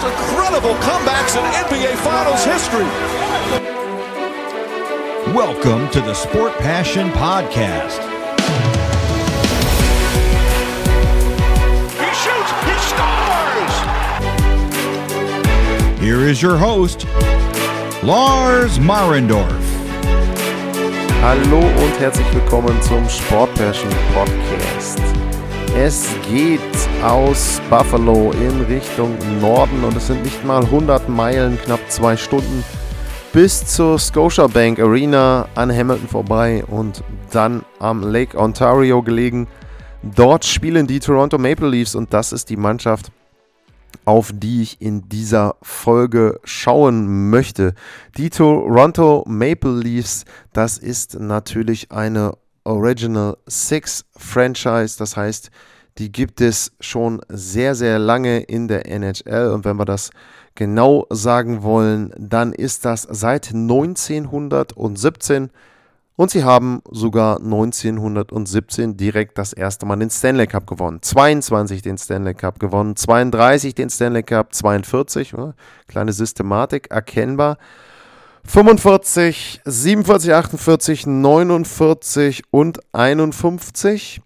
most 0.00 0.12
incredible 0.12 0.74
comebacks 0.76 1.36
in 1.36 1.42
NBA 1.66 1.96
Finals 1.96 2.44
history. 2.44 2.84
Welcome 5.34 5.90
to 5.90 6.00
the 6.00 6.14
Sport 6.14 6.52
Passion 6.58 7.10
Podcast. 7.10 7.98
He 11.98 12.10
shoots, 12.14 12.50
he 12.64 12.74
scores! 12.90 13.74
Here 16.00 16.20
is 16.20 16.40
your 16.40 16.56
host, 16.56 17.06
Lars 18.02 18.78
Marendorf. 18.78 19.64
Hallo 21.22 21.58
und 21.58 21.98
herzlich 22.00 22.32
willkommen 22.34 22.80
zum 22.82 23.08
Sport 23.08 23.52
Passion 23.56 23.90
Podcast. 24.14 25.27
Es 25.76 26.08
geht 26.28 26.60
aus 27.02 27.60
Buffalo 27.70 28.32
in 28.32 28.62
Richtung 28.62 29.16
Norden 29.40 29.84
und 29.84 29.96
es 29.96 30.08
sind 30.08 30.22
nicht 30.24 30.44
mal 30.44 30.64
100 30.64 31.08
Meilen, 31.08 31.58
knapp 31.64 31.80
zwei 31.88 32.16
Stunden 32.16 32.64
bis 33.32 33.64
zur 33.66 33.98
Scotiabank 33.98 34.80
Arena 34.80 35.48
an 35.54 35.70
Hamilton 35.70 36.08
vorbei 36.08 36.64
und 36.64 37.04
dann 37.30 37.62
am 37.78 38.02
Lake 38.02 38.36
Ontario 38.38 39.02
gelegen. 39.02 39.46
Dort 40.02 40.44
spielen 40.44 40.86
die 40.86 41.00
Toronto 41.00 41.38
Maple 41.38 41.68
Leafs 41.68 41.94
und 41.94 42.12
das 42.12 42.32
ist 42.32 42.48
die 42.50 42.56
Mannschaft, 42.56 43.12
auf 44.04 44.32
die 44.34 44.62
ich 44.62 44.80
in 44.80 45.08
dieser 45.08 45.56
Folge 45.62 46.40
schauen 46.44 47.30
möchte. 47.30 47.74
Die 48.16 48.30
Toronto 48.30 49.24
Maple 49.26 49.78
Leafs, 49.78 50.24
das 50.52 50.78
ist 50.78 51.20
natürlich 51.20 51.92
eine 51.92 52.32
Original 52.68 53.36
Six 53.46 54.04
Franchise, 54.16 54.98
das 54.98 55.16
heißt, 55.16 55.50
die 55.96 56.12
gibt 56.12 56.42
es 56.42 56.72
schon 56.80 57.20
sehr, 57.28 57.74
sehr 57.74 57.98
lange 57.98 58.40
in 58.40 58.68
der 58.68 58.86
NHL 58.86 59.50
und 59.52 59.64
wenn 59.64 59.78
wir 59.78 59.86
das 59.86 60.10
genau 60.54 61.06
sagen 61.10 61.62
wollen, 61.62 62.12
dann 62.18 62.52
ist 62.52 62.84
das 62.84 63.08
seit 63.10 63.54
1917 63.54 65.50
und 66.16 66.30
sie 66.30 66.44
haben 66.44 66.82
sogar 66.90 67.38
1917 67.38 68.96
direkt 68.96 69.38
das 69.38 69.52
erste 69.52 69.86
Mal 69.86 69.96
den 69.96 70.10
Stanley 70.10 70.46
Cup 70.46 70.66
gewonnen. 70.66 70.98
22 71.00 71.80
den 71.80 71.96
Stanley 71.96 72.34
Cup 72.34 72.58
gewonnen, 72.58 72.96
32 72.96 73.74
den 73.74 73.88
Stanley 73.88 74.24
Cup, 74.24 74.52
42, 74.52 75.34
kleine 75.86 76.12
Systematik 76.12 76.90
erkennbar. 76.90 77.56
45, 78.48 79.60
47, 79.66 80.32
48, 80.32 81.06
49 81.06 82.44
und 82.50 82.80
51. 82.94 84.22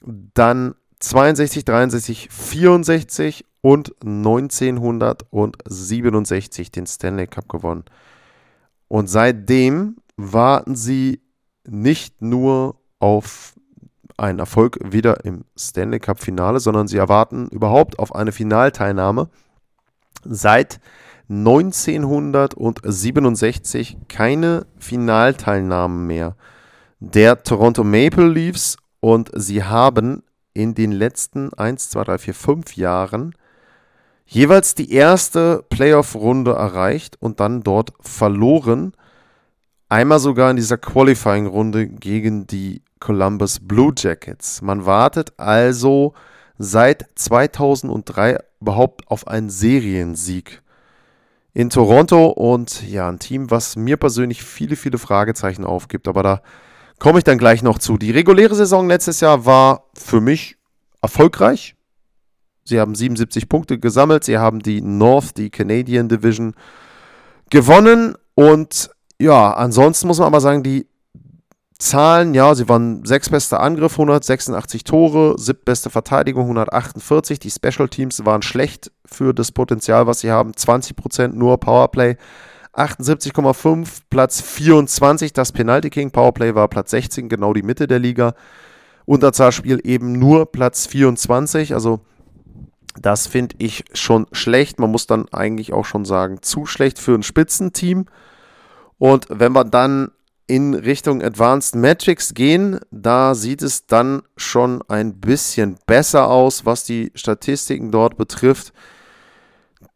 Dann 0.00 0.74
62, 1.00 1.66
63, 1.66 2.30
64 2.30 3.44
und 3.60 3.94
1967 4.02 6.72
den 6.72 6.86
Stanley 6.86 7.26
Cup 7.26 7.50
gewonnen. 7.50 7.84
Und 8.88 9.08
seitdem 9.08 9.98
warten 10.16 10.74
sie 10.74 11.20
nicht 11.66 12.22
nur 12.22 12.76
auf 13.00 13.52
einen 14.16 14.38
Erfolg 14.38 14.78
wieder 14.82 15.26
im 15.26 15.44
Stanley 15.58 16.00
Cup 16.00 16.20
Finale, 16.20 16.60
sondern 16.60 16.88
sie 16.88 16.96
erwarten 16.96 17.48
überhaupt 17.48 17.98
auf 17.98 18.14
eine 18.14 18.32
Finalteilnahme. 18.32 19.28
Seit 20.24 20.80
1967 21.28 23.98
keine 24.08 24.66
Finalteilnahmen 24.78 26.06
mehr 26.06 26.36
der 27.00 27.42
Toronto 27.42 27.84
Maple 27.84 28.28
Leafs 28.28 28.76
und 29.00 29.30
sie 29.34 29.62
haben 29.62 30.22
in 30.52 30.74
den 30.74 30.92
letzten 30.92 31.52
1, 31.52 31.90
2, 31.90 32.04
3, 32.04 32.18
4, 32.18 32.34
5 32.34 32.76
Jahren 32.76 33.34
jeweils 34.26 34.74
die 34.74 34.92
erste 34.92 35.64
Playoff-Runde 35.70 36.52
erreicht 36.52 37.16
und 37.20 37.40
dann 37.40 37.62
dort 37.62 37.92
verloren. 38.00 38.92
Einmal 39.88 40.18
sogar 40.18 40.50
in 40.50 40.56
dieser 40.56 40.76
Qualifying-Runde 40.76 41.86
gegen 41.86 42.46
die 42.46 42.82
Columbus 43.00 43.60
Blue 43.60 43.92
Jackets. 43.96 44.60
Man 44.60 44.84
wartet 44.84 45.32
also 45.38 46.12
seit 46.58 47.06
2003 47.14 48.38
überhaupt 48.60 49.08
auf 49.08 49.28
einen 49.28 49.48
Seriensieg 49.48 50.62
in 51.54 51.70
Toronto 51.70 52.26
und 52.26 52.88
ja, 52.88 53.08
ein 53.08 53.18
Team, 53.18 53.50
was 53.50 53.76
mir 53.76 53.96
persönlich 53.96 54.42
viele, 54.42 54.76
viele 54.76 54.98
Fragezeichen 54.98 55.64
aufgibt, 55.64 56.08
aber 56.08 56.22
da 56.22 56.42
komme 56.98 57.18
ich 57.18 57.24
dann 57.24 57.38
gleich 57.38 57.62
noch 57.62 57.78
zu. 57.78 57.96
Die 57.96 58.10
reguläre 58.10 58.54
Saison 58.54 58.88
letztes 58.88 59.20
Jahr 59.20 59.46
war 59.46 59.84
für 59.96 60.20
mich 60.20 60.56
erfolgreich. 61.00 61.74
Sie 62.64 62.80
haben 62.80 62.94
77 62.94 63.48
Punkte 63.48 63.78
gesammelt. 63.78 64.24
Sie 64.24 64.36
haben 64.36 64.60
die 64.60 64.82
North, 64.82 65.38
die 65.38 65.50
Canadian 65.50 66.08
Division 66.08 66.54
gewonnen. 67.50 68.14
Und 68.34 68.90
ja, 69.18 69.52
ansonsten 69.52 70.06
muss 70.06 70.18
man 70.18 70.26
aber 70.26 70.40
sagen, 70.40 70.62
die 70.62 70.86
Zahlen, 71.78 72.34
ja, 72.34 72.56
sie 72.56 72.68
waren 72.68 73.04
sechstbester 73.04 73.60
Angriff, 73.60 73.92
186 73.92 74.82
Tore, 74.82 75.36
siebtbeste 75.38 75.90
Verteidigung, 75.90 76.42
148. 76.42 77.38
Die 77.38 77.52
Special 77.52 77.88
Teams 77.88 78.24
waren 78.24 78.42
schlecht 78.42 78.90
für 79.04 79.32
das 79.32 79.52
Potenzial, 79.52 80.08
was 80.08 80.20
sie 80.20 80.32
haben. 80.32 80.50
20% 80.52 81.28
nur 81.28 81.58
Powerplay, 81.60 82.16
78,5, 82.74 83.88
Platz 84.10 84.40
24. 84.40 85.32
Das 85.32 85.52
Penalty 85.52 85.90
King 85.90 86.10
Powerplay 86.10 86.56
war 86.56 86.66
Platz 86.66 86.90
16, 86.90 87.28
genau 87.28 87.52
die 87.52 87.62
Mitte 87.62 87.86
der 87.86 88.00
Liga. 88.00 88.34
Unterzahlspiel 89.04 89.80
eben 89.84 90.12
nur 90.12 90.50
Platz 90.50 90.86
24. 90.86 91.74
Also 91.74 92.00
das 93.00 93.28
finde 93.28 93.54
ich 93.58 93.84
schon 93.94 94.26
schlecht. 94.32 94.80
Man 94.80 94.90
muss 94.90 95.06
dann 95.06 95.28
eigentlich 95.30 95.72
auch 95.72 95.84
schon 95.84 96.04
sagen, 96.04 96.42
zu 96.42 96.66
schlecht 96.66 96.98
für 96.98 97.14
ein 97.14 97.22
Spitzenteam. 97.22 98.06
Und 98.98 99.28
wenn 99.30 99.52
wir 99.52 99.64
dann 99.64 100.10
in 100.48 100.74
Richtung 100.74 101.22
Advanced 101.22 101.76
Metrics 101.76 102.34
gehen, 102.34 102.80
da 102.90 103.34
sieht 103.34 103.62
es 103.62 103.86
dann 103.86 104.22
schon 104.36 104.82
ein 104.88 105.20
bisschen 105.20 105.76
besser 105.86 106.28
aus, 106.28 106.64
was 106.64 106.84
die 106.84 107.12
Statistiken 107.14 107.92
dort 107.92 108.16
betrifft. 108.16 108.72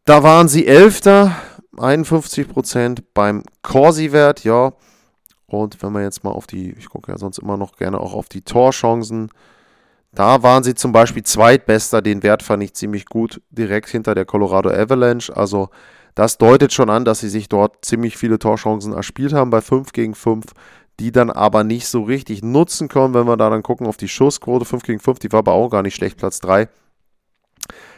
Da 0.05 0.23
waren 0.23 0.49
sie 0.49 0.67
Elfter, 0.67 1.35
51% 1.77 3.03
beim 3.15 3.43
Corsi-Wert, 3.63 4.45
ja. 4.45 4.75
Und 5.47 5.83
wenn 5.83 5.93
man 5.93 6.03
jetzt 6.03 6.23
mal 6.23 6.31
auf 6.31 6.47
die, 6.47 6.73
ich 6.73 6.89
gucke 6.89 7.11
ja 7.11 7.19
sonst 7.19 7.39
immer 7.39 7.57
noch 7.57 7.77
gerne 7.77 7.99
auch 7.99 8.13
auf 8.13 8.29
die 8.29 8.43
Torchancen, 8.43 9.31
da 10.15 10.43
waren 10.43 10.63
sie 10.63 10.75
zum 10.75 10.93
Beispiel 10.93 11.23
zweitbester, 11.23 12.03
den 12.03 12.23
Wert 12.23 12.43
fand 12.43 12.63
ich 12.63 12.75
ziemlich 12.75 13.07
gut, 13.07 13.41
direkt 13.51 13.89
hinter 13.89 14.15
der 14.15 14.27
Colorado 14.27 14.69
Avalanche. 14.69 15.35
Also 15.35 15.71
das 16.15 16.39
deutet 16.39 16.73
schon 16.73 16.91
an, 16.91 17.05
dass 17.05 17.21
sie 17.21 17.29
sich 17.29 17.49
dort 17.49 17.85
ziemlich 17.85 18.17
viele 18.17 18.39
Torchancen 18.39 18.93
erspielt 18.93 19.33
haben 19.33 19.51
bei 19.51 19.61
5 19.61 19.93
gegen 19.93 20.15
5, 20.15 20.47
die 21.01 21.13
dann 21.13 21.31
aber 21.31 21.65
nicht 21.65 21.87
so 21.87 22.03
richtig 22.03 22.43
nutzen 22.43 22.89
können, 22.89 23.15
wenn 23.15 23.27
wir 23.27 23.37
da 23.37 23.51
dann 23.51 23.63
gucken 23.63 23.87
auf 23.87 23.97
die 23.97 24.09
Schussquote 24.09 24.65
5 24.65 24.83
gegen 24.83 25.01
5, 25.01 25.19
die 25.19 25.33
war 25.33 25.39
aber 25.39 25.53
auch 25.53 25.71
gar 25.71 25.83
nicht 25.83 25.95
schlecht, 25.95 26.19
Platz 26.19 26.41
3. 26.41 26.69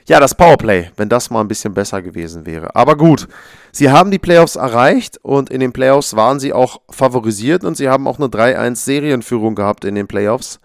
Ja, 0.07 0.21
das 0.21 0.35
Powerplay, 0.35 0.91
wenn 0.97 1.09
das 1.09 1.31
mal 1.31 1.41
ein 1.41 1.49
bisschen 1.49 1.73
besser 1.73 2.03
gewesen 2.03 2.45
wäre. 2.45 2.77
Aber 2.77 2.95
gut, 2.95 3.27
sie 3.73 3.91
haben 3.91 4.11
die 4.11 4.19
Playoffs 4.19 4.57
erreicht 4.57 5.19
und 5.23 5.49
in 5.49 5.61
den 5.61 5.73
Playoffs 5.73 6.15
waren 6.15 6.39
sie 6.39 6.53
auch 6.53 6.83
favorisiert 6.91 7.65
und 7.65 7.77
sie 7.77 7.89
haben 7.89 8.07
auch 8.07 8.19
eine 8.19 8.29
3-1-Serienführung 8.29 9.55
gehabt 9.55 9.87
in 9.87 9.95
den 9.95 10.07
Playoffs. 10.07 10.61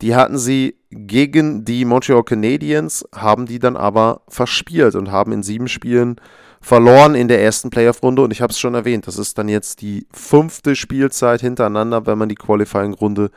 Die 0.00 0.14
hatten 0.14 0.38
sie 0.38 0.76
gegen 0.90 1.64
die 1.64 1.84
Montreal 1.84 2.22
Canadiens, 2.22 3.04
haben 3.12 3.46
die 3.46 3.58
dann 3.58 3.76
aber 3.76 4.22
verspielt 4.28 4.94
und 4.94 5.10
haben 5.10 5.32
in 5.32 5.42
sieben 5.42 5.66
Spielen 5.66 6.20
verloren 6.60 7.14
in 7.14 7.28
der 7.28 7.42
ersten 7.42 7.70
Playoff-Runde. 7.70 8.22
Und 8.22 8.30
ich 8.30 8.40
habe 8.40 8.50
es 8.50 8.58
schon 8.58 8.74
erwähnt, 8.74 9.06
das 9.06 9.18
ist 9.18 9.38
dann 9.38 9.48
jetzt 9.48 9.80
die 9.80 10.06
fünfte 10.12 10.76
Spielzeit 10.76 11.40
hintereinander, 11.40 12.06
wenn 12.06 12.18
man 12.18 12.28
die 12.28 12.34
Qualifying-Runde 12.34 13.30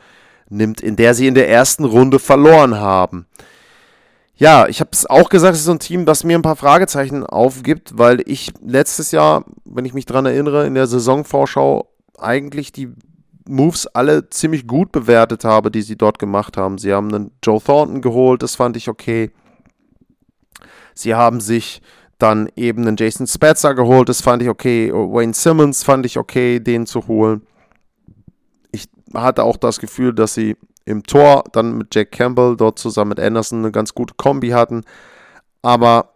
nimmt, 0.48 0.80
in 0.80 0.96
der 0.96 1.14
sie 1.14 1.26
in 1.26 1.34
der 1.34 1.48
ersten 1.48 1.84
Runde 1.84 2.18
verloren 2.18 2.78
haben. 2.78 3.26
Ja, 4.34 4.66
ich 4.66 4.80
habe 4.80 4.90
es 4.92 5.08
auch 5.08 5.28
gesagt, 5.28 5.54
es 5.54 5.60
ist 5.60 5.66
so 5.66 5.72
ein 5.72 5.78
Team, 5.78 6.04
das 6.04 6.24
mir 6.24 6.36
ein 6.36 6.42
paar 6.42 6.56
Fragezeichen 6.56 7.24
aufgibt, 7.24 7.96
weil 7.96 8.22
ich 8.26 8.52
letztes 8.60 9.12
Jahr, 9.12 9.44
wenn 9.64 9.84
ich 9.84 9.94
mich 9.94 10.06
daran 10.06 10.26
erinnere, 10.26 10.66
in 10.66 10.74
der 10.74 10.86
Saisonvorschau 10.86 11.88
eigentlich 12.18 12.72
die 12.72 12.88
Moves 13.48 13.86
alle 13.86 14.30
ziemlich 14.30 14.66
gut 14.66 14.92
bewertet 14.92 15.44
habe, 15.44 15.70
die 15.70 15.82
sie 15.82 15.96
dort 15.96 16.18
gemacht 16.18 16.56
haben. 16.56 16.78
Sie 16.78 16.92
haben 16.92 17.14
einen 17.14 17.30
Joe 17.42 17.60
Thornton 17.62 18.00
geholt, 18.00 18.42
das 18.42 18.56
fand 18.56 18.76
ich 18.76 18.88
okay. 18.88 19.30
Sie 20.94 21.14
haben 21.14 21.40
sich 21.40 21.80
dann 22.22 22.48
eben 22.54 22.86
einen 22.86 22.96
Jason 22.96 23.26
Spezza 23.26 23.72
geholt, 23.72 24.08
das 24.08 24.20
fand 24.20 24.42
ich 24.42 24.48
okay. 24.48 24.92
Wayne 24.92 25.34
Simmons 25.34 25.82
fand 25.82 26.06
ich 26.06 26.18
okay, 26.18 26.60
den 26.60 26.86
zu 26.86 27.08
holen. 27.08 27.42
Ich 28.70 28.88
hatte 29.12 29.42
auch 29.42 29.56
das 29.56 29.80
Gefühl, 29.80 30.14
dass 30.14 30.34
sie 30.34 30.56
im 30.84 31.02
Tor 31.02 31.44
dann 31.52 31.76
mit 31.76 31.94
Jack 31.94 32.12
Campbell 32.12 32.56
dort 32.56 32.78
zusammen 32.78 33.10
mit 33.10 33.20
Anderson 33.20 33.58
eine 33.58 33.72
ganz 33.72 33.94
gute 33.94 34.14
Kombi 34.14 34.50
hatten. 34.50 34.82
Aber 35.62 36.14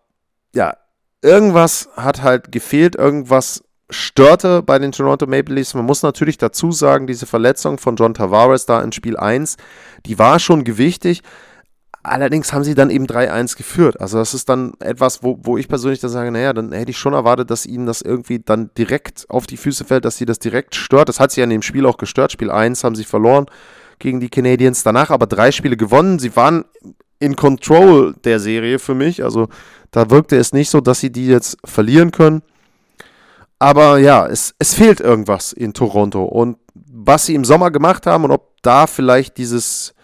ja, 0.54 0.76
irgendwas 1.22 1.88
hat 1.96 2.22
halt 2.22 2.52
gefehlt, 2.52 2.96
irgendwas 2.96 3.62
störte 3.90 4.62
bei 4.62 4.78
den 4.78 4.92
Toronto 4.92 5.26
Maple 5.26 5.54
Leafs. 5.54 5.74
Man 5.74 5.84
muss 5.84 6.02
natürlich 6.02 6.38
dazu 6.38 6.72
sagen, 6.72 7.06
diese 7.06 7.26
Verletzung 7.26 7.78
von 7.78 7.96
John 7.96 8.14
Tavares 8.14 8.66
da 8.66 8.80
in 8.80 8.92
Spiel 8.92 9.16
1, 9.16 9.56
die 10.06 10.18
war 10.18 10.38
schon 10.38 10.64
gewichtig. 10.64 11.22
Allerdings 12.06 12.52
haben 12.52 12.62
sie 12.62 12.76
dann 12.76 12.90
eben 12.90 13.06
3-1 13.06 13.56
geführt. 13.56 14.00
Also 14.00 14.18
das 14.18 14.32
ist 14.32 14.48
dann 14.48 14.74
etwas, 14.78 15.24
wo, 15.24 15.38
wo 15.42 15.58
ich 15.58 15.66
persönlich 15.66 15.98
dann 15.98 16.10
sage, 16.10 16.30
naja, 16.30 16.52
dann 16.52 16.70
hätte 16.70 16.92
ich 16.92 16.98
schon 16.98 17.14
erwartet, 17.14 17.50
dass 17.50 17.66
ihnen 17.66 17.86
das 17.86 18.00
irgendwie 18.00 18.38
dann 18.38 18.70
direkt 18.78 19.26
auf 19.28 19.48
die 19.48 19.56
Füße 19.56 19.84
fällt, 19.84 20.04
dass 20.04 20.16
sie 20.16 20.24
das 20.24 20.38
direkt 20.38 20.76
stört. 20.76 21.08
Das 21.08 21.18
hat 21.18 21.32
sie 21.32 21.40
ja 21.40 21.44
in 21.44 21.50
dem 21.50 21.62
Spiel 21.62 21.84
auch 21.84 21.96
gestört. 21.96 22.30
Spiel 22.30 22.52
1 22.52 22.84
haben 22.84 22.94
sie 22.94 23.04
verloren 23.04 23.46
gegen 23.98 24.20
die 24.20 24.28
Canadiens. 24.28 24.84
Danach 24.84 25.10
aber 25.10 25.26
drei 25.26 25.50
Spiele 25.50 25.76
gewonnen. 25.76 26.20
Sie 26.20 26.36
waren 26.36 26.64
in 27.18 27.34
Control 27.34 28.14
der 28.24 28.38
Serie 28.38 28.78
für 28.78 28.94
mich. 28.94 29.24
Also 29.24 29.48
da 29.90 30.08
wirkte 30.08 30.36
es 30.36 30.52
nicht 30.52 30.70
so, 30.70 30.80
dass 30.80 31.00
sie 31.00 31.10
die 31.10 31.26
jetzt 31.26 31.58
verlieren 31.64 32.12
können. 32.12 32.42
Aber 33.58 33.98
ja, 33.98 34.28
es, 34.28 34.54
es 34.60 34.74
fehlt 34.74 35.00
irgendwas 35.00 35.52
in 35.52 35.72
Toronto. 35.72 36.22
Und 36.22 36.58
was 36.74 37.26
sie 37.26 37.34
im 37.34 37.44
Sommer 37.44 37.72
gemacht 37.72 38.06
haben 38.06 38.22
und 38.22 38.30
ob 38.30 38.62
da 38.62 38.86
vielleicht 38.86 39.38
dieses 39.38 39.95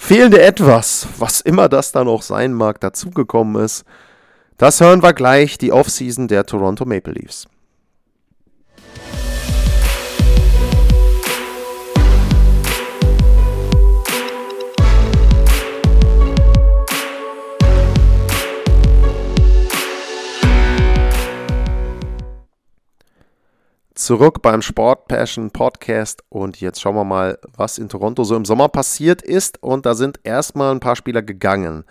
fehlende 0.00 0.40
Etwas, 0.40 1.06
was 1.18 1.40
immer 1.40 1.68
das 1.68 1.92
dann 1.92 2.08
auch 2.08 2.22
sein 2.22 2.54
mag, 2.54 2.80
dazugekommen 2.80 3.62
ist, 3.62 3.84
das 4.56 4.80
hören 4.80 5.02
wir 5.02 5.12
gleich, 5.12 5.58
die 5.58 5.72
Offseason 5.72 6.26
der 6.26 6.46
Toronto 6.46 6.84
Maple 6.84 7.12
Leafs. 7.12 7.46
Zurück 24.00 24.42
beim 24.42 24.62
Sport 24.62 25.08
Passion 25.08 25.50
Podcast. 25.50 26.22
Und 26.28 26.60
jetzt 26.60 26.80
schauen 26.80 26.94
wir 26.94 27.04
mal, 27.04 27.38
was 27.56 27.78
in 27.78 27.88
Toronto 27.88 28.24
so 28.24 28.34
im 28.34 28.44
Sommer 28.44 28.68
passiert 28.68 29.22
ist. 29.22 29.62
Und 29.62 29.86
da 29.86 29.94
sind 29.94 30.20
erstmal 30.24 30.72
ein 30.72 30.80
paar 30.80 30.96
Spieler 30.96 31.22
gegangen. 31.22 31.84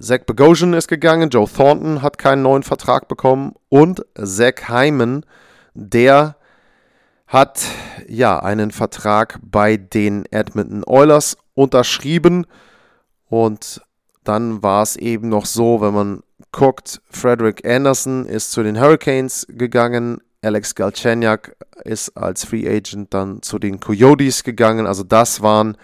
Zach 0.00 0.20
Bogosian 0.26 0.74
ist 0.74 0.88
gegangen, 0.88 1.28
Joe 1.28 1.48
Thornton 1.48 2.02
hat 2.02 2.16
keinen 2.16 2.42
neuen 2.42 2.62
Vertrag 2.62 3.08
bekommen. 3.08 3.54
Und 3.68 4.04
Zach 4.22 4.68
Hyman, 4.68 5.26
der 5.74 6.36
hat 7.26 7.64
ja 8.08 8.38
einen 8.38 8.70
Vertrag 8.70 9.38
bei 9.42 9.76
den 9.76 10.24
Edmonton 10.30 10.82
Oilers 10.86 11.36
unterschrieben. 11.54 12.46
Und 13.28 13.82
dann 14.24 14.62
war 14.62 14.82
es 14.82 14.96
eben 14.96 15.28
noch 15.28 15.46
so, 15.46 15.80
wenn 15.80 15.94
man 15.94 16.22
guckt, 16.52 17.00
Frederick 17.10 17.66
Anderson 17.66 18.26
ist 18.26 18.52
zu 18.52 18.62
den 18.62 18.80
Hurricanes 18.80 19.46
gegangen, 19.48 20.20
Alex 20.42 20.74
Galchenyuk 20.74 21.56
ist 21.84 22.16
als 22.16 22.44
Free 22.44 22.68
Agent 22.68 23.14
dann 23.14 23.42
zu 23.42 23.58
den 23.58 23.78
Coyotes 23.80 24.42
gegangen. 24.42 24.86
Also 24.86 25.04
das 25.04 25.40
waren 25.40 25.76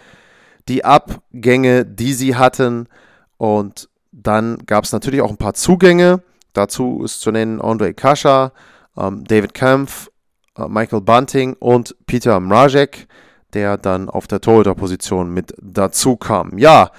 die 0.68 0.84
Abgänge, 0.84 1.86
die 1.86 2.12
sie 2.12 2.36
hatten. 2.36 2.88
Und 3.36 3.88
dann 4.10 4.58
gab 4.66 4.84
es 4.84 4.92
natürlich 4.92 5.22
auch 5.22 5.30
ein 5.30 5.36
paar 5.36 5.54
Zugänge. 5.54 6.22
Dazu 6.52 7.02
ist 7.04 7.20
zu 7.20 7.30
nennen 7.30 7.60
Andre 7.60 7.94
Kascha, 7.94 8.52
ähm, 8.96 9.24
David 9.24 9.54
Kempf, 9.54 10.10
äh, 10.56 10.66
Michael 10.66 11.02
Bunting 11.02 11.54
und 11.54 11.94
Peter 12.06 12.40
Mrazek, 12.40 13.06
der 13.52 13.78
dann 13.78 14.08
auf 14.08 14.26
der 14.26 14.40
Torhüterposition 14.40 15.32
mit 15.32 15.54
dazu 15.62 16.16
kam. 16.16 16.58
Ja, 16.58 16.90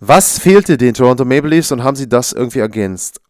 was 0.00 0.38
fehlte 0.38 0.76
den 0.76 0.94
Toronto 0.94 1.24
Maple 1.24 1.50
Leafs 1.50 1.72
und 1.72 1.84
haben 1.84 1.96
sie 1.96 2.08
das 2.08 2.32
irgendwie 2.32 2.58
ergänzt? 2.58 3.20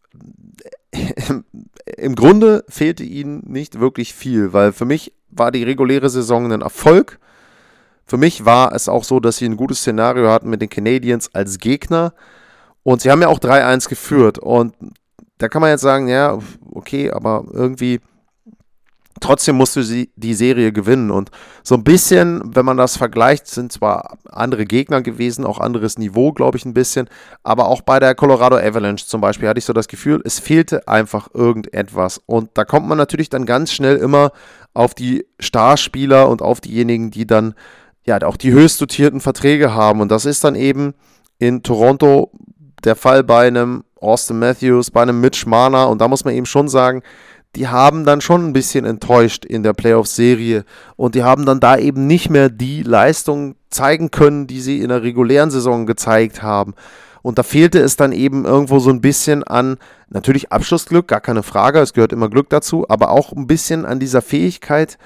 Im 1.97 2.15
Grunde 2.15 2.63
fehlte 2.67 3.03
ihnen 3.03 3.43
nicht 3.45 3.79
wirklich 3.79 4.13
viel, 4.13 4.53
weil 4.53 4.73
für 4.73 4.85
mich 4.85 5.13
war 5.29 5.51
die 5.51 5.63
reguläre 5.63 6.09
Saison 6.09 6.51
ein 6.51 6.61
Erfolg. 6.61 7.19
Für 8.05 8.17
mich 8.17 8.45
war 8.45 8.73
es 8.73 8.87
auch 8.87 9.03
so, 9.03 9.19
dass 9.19 9.37
sie 9.37 9.45
ein 9.45 9.57
gutes 9.57 9.79
Szenario 9.79 10.29
hatten 10.29 10.49
mit 10.49 10.61
den 10.61 10.69
Canadiens 10.69 11.33
als 11.33 11.59
Gegner. 11.59 12.13
Und 12.83 13.01
sie 13.01 13.11
haben 13.11 13.21
ja 13.21 13.27
auch 13.27 13.39
3-1 13.39 13.89
geführt. 13.89 14.39
Und 14.39 14.73
da 15.37 15.49
kann 15.49 15.61
man 15.61 15.71
jetzt 15.71 15.81
sagen, 15.81 16.07
ja, 16.07 16.39
okay, 16.71 17.11
aber 17.11 17.45
irgendwie 17.51 17.99
trotzdem 19.21 19.55
musst 19.55 19.75
du 19.75 19.83
sie, 19.83 20.11
die 20.15 20.33
Serie 20.33 20.71
gewinnen. 20.71 21.11
Und 21.11 21.31
so 21.63 21.75
ein 21.75 21.83
bisschen, 21.83 22.41
wenn 22.55 22.65
man 22.65 22.77
das 22.77 22.97
vergleicht, 22.97 23.47
sind 23.47 23.71
zwar 23.71 24.17
andere 24.29 24.65
Gegner 24.65 25.01
gewesen, 25.01 25.45
auch 25.45 25.59
anderes 25.59 25.97
Niveau, 25.97 26.31
glaube 26.31 26.57
ich, 26.57 26.65
ein 26.65 26.73
bisschen. 26.73 27.09
Aber 27.43 27.67
auch 27.67 27.81
bei 27.81 27.99
der 27.99 28.15
Colorado 28.15 28.57
Avalanche 28.57 29.05
zum 29.05 29.21
Beispiel 29.21 29.47
hatte 29.47 29.59
ich 29.59 29.65
so 29.65 29.73
das 29.73 29.87
Gefühl, 29.87 30.21
es 30.25 30.39
fehlte 30.39 30.87
einfach 30.87 31.29
irgendetwas. 31.33 32.21
Und 32.25 32.49
da 32.55 32.65
kommt 32.65 32.87
man 32.87 32.97
natürlich 32.97 33.29
dann 33.29 33.45
ganz 33.45 33.71
schnell 33.71 33.97
immer 33.97 34.31
auf 34.73 34.93
die 34.93 35.25
Starspieler 35.39 36.29
und 36.29 36.41
auf 36.41 36.61
diejenigen, 36.61 37.11
die 37.11 37.25
dann 37.25 37.55
ja 38.05 38.21
auch 38.23 38.37
die 38.37 38.51
höchst 38.51 38.79
dotierten 38.81 39.21
Verträge 39.21 39.73
haben. 39.73 40.01
Und 40.01 40.09
das 40.09 40.25
ist 40.25 40.43
dann 40.43 40.55
eben 40.55 40.93
in 41.39 41.63
Toronto 41.63 42.31
der 42.83 42.95
Fall 42.95 43.23
bei 43.23 43.47
einem 43.47 43.83
Austin 43.99 44.39
Matthews, 44.39 44.91
bei 44.91 45.01
einem 45.01 45.19
Mitch 45.19 45.47
Marner. 45.47 45.89
Und 45.89 45.99
da 45.99 46.07
muss 46.07 46.25
man 46.25 46.33
eben 46.33 46.45
schon 46.45 46.67
sagen, 46.67 47.01
die 47.57 47.67
haben 47.67 48.05
dann 48.05 48.21
schon 48.21 48.45
ein 48.45 48.53
bisschen 48.53 48.85
enttäuscht 48.85 49.43
in 49.43 49.63
der 49.63 49.73
Playoff-Serie 49.73 50.63
und 50.95 51.15
die 51.15 51.23
haben 51.23 51.43
dann 51.47 51.59
da 51.59 51.75
eben 51.75 52.05
nicht 52.05 52.29
mehr 52.29 52.49
die 52.49 52.83
Leistung 52.83 53.55
zeigen 53.71 54.11
können, 54.11 54.45
die 54.45 54.61
sie 54.61 54.79
in 54.79 54.89
der 54.89 55.01
regulären 55.01 55.49
Saison 55.49 55.87
gezeigt 55.87 56.43
haben. 56.43 56.75
Und 57.23 57.39
da 57.39 57.43
fehlte 57.43 57.79
es 57.79 57.95
dann 57.95 58.11
eben 58.11 58.45
irgendwo 58.45 58.77
so 58.77 58.91
ein 58.91 59.01
bisschen 59.01 59.43
an, 59.43 59.77
natürlich 60.07 60.51
Abschlussglück, 60.51 61.07
gar 61.07 61.19
keine 61.19 61.41
Frage, 61.41 61.79
es 61.79 61.93
gehört 61.93 62.13
immer 62.13 62.29
Glück 62.29 62.47
dazu, 62.51 62.85
aber 62.89 63.09
auch 63.09 63.31
ein 63.31 63.47
bisschen 63.47 63.87
an 63.87 63.99
dieser 63.99 64.21
Fähigkeit, 64.21 64.99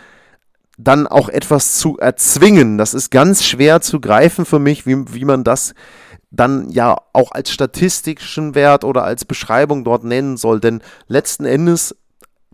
dann 0.78 1.08
auch 1.08 1.30
etwas 1.30 1.78
zu 1.78 2.00
erzwingen. 2.00 2.78
Das 2.78 2.94
ist 2.94 3.12
ganz 3.12 3.46
schwer 3.46 3.80
zu 3.80 4.02
greifen 4.02 4.44
für 4.44 4.60
mich, 4.60 4.86
wie, 4.86 5.06
wie 5.14 5.24
man 5.24 5.46
das 5.46 5.74
dann 6.32 6.70
ja 6.70 6.98
auch 7.14 7.32
als 7.32 7.50
statistischen 7.50 8.56
Wert 8.56 8.84
oder 8.84 9.06
als 9.06 9.24
Beschreibung 9.24 9.86
dort 9.86 10.04
nennen 10.04 10.36
soll. 10.36 10.60
Denn 10.60 10.82
letzten 11.08 11.46
Endes 11.46 11.96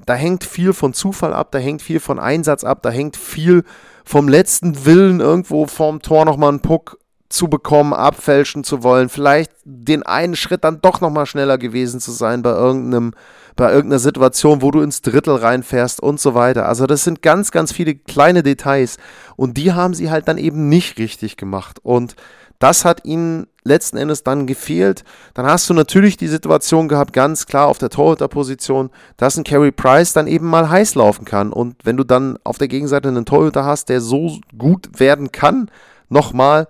da 0.07 0.15
hängt 0.15 0.45
viel 0.45 0.71
von 0.74 0.94
Zufall 0.94 1.33
ab, 1.33 1.51
da 1.51 1.59
hängt 1.59 1.81
viel 1.81 2.00
von 2.00 2.18
Einsatz 2.18 2.63
ab, 2.63 2.81
da 2.81 2.89
hängt 2.89 3.18
viel 3.18 3.63
vom 4.06 4.30
letzten 4.30 4.86
Willen, 4.86 5.19
irgendwo 5.19 5.68
vorm 5.68 6.01
Tor 6.01 6.24
nochmal 6.24 6.50
einen 6.50 6.62
Puck 6.62 6.98
zu 7.27 7.50
bekommen, 7.50 7.94
abfälschen 7.94 8.63
zu 8.63 8.83
wollen, 8.83 9.09
vielleicht 9.09 9.51
den 9.65 10.04
einen 10.04 10.38
Schritt 10.38 10.63
dann 10.63 10.80
doch 10.80 11.01
nochmal 11.01 11.25
schneller 11.25 11.57
gewesen 11.57 12.00
zu 12.00 12.12
sein 12.12 12.42
bei 12.42 12.51
irgendeinem, 12.51 13.15
bei 13.57 13.69
irgendeiner 13.69 14.00
Situation, 14.00 14.62
wo 14.62 14.71
du 14.71 14.80
ins 14.80 15.01
Drittel 15.01 15.36
reinfährst 15.36 16.01
und 16.01 16.21
so 16.21 16.36
weiter. 16.36 16.68
Also 16.68 16.86
das 16.86 17.04
sind 17.04 17.21
ganz, 17.21 17.51
ganz 17.51 17.73
viele 17.73 17.95
kleine 17.95 18.44
Details 18.44 18.95
und 19.35 19.57
die 19.57 19.73
haben 19.73 19.94
sie 19.94 20.09
halt 20.09 20.30
dann 20.30 20.37
eben 20.37 20.69
nicht 20.69 20.99
richtig 20.99 21.35
gemacht 21.35 21.80
und 21.83 22.16
das 22.59 22.85
hat 22.85 23.06
ihnen 23.06 23.47
letzten 23.64 23.97
Endes 23.97 24.23
dann 24.23 24.47
gefehlt. 24.47 25.04
Dann 25.33 25.45
hast 25.45 25.69
du 25.69 25.73
natürlich 25.73 26.18
die 26.18 26.28
Situation 26.28 26.87
gehabt, 26.87 27.14
ganz 27.14 27.45
klar 27.45 27.68
auf 27.68 27.78
der 27.78 27.90
Torhüterposition, 27.90 28.90
dass 29.18 29.37
ein 29.37 29.44
Carey 29.44 29.71
Price 29.71 30.14
dann 30.14 30.28
eben 30.28 30.47
mal 30.47 30.69
heiß 30.69 30.95
laufen 30.95 31.26
kann. 31.26 31.54
Und 31.54 31.76
wenn 31.83 31.97
du 31.97 32.04
dann 32.04 32.37
auf 32.44 32.57
der 32.57 32.68
Gegenseite 32.68 33.09
einen 33.09 33.26
Torhüter 33.26 33.66
hast, 33.66 33.90
der 33.90 34.02
so 34.02 34.40
gut 34.57 34.99
werden 34.99 35.31
kann, 35.31 35.69
nochmal 36.09 36.68